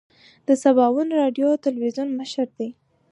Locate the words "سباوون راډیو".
0.63-1.61